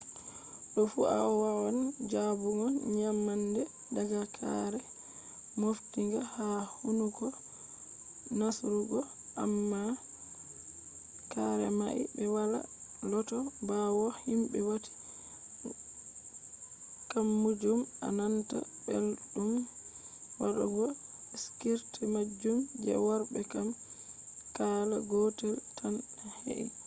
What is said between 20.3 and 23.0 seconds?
wadugo skirts majum. je